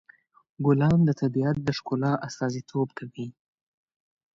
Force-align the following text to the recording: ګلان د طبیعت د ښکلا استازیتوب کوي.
ګلان 0.65 0.99
د 1.05 1.09
طبیعت 1.21 1.57
د 1.63 1.69
ښکلا 1.77 2.13
استازیتوب 2.27 2.87
کوي. 2.99 3.27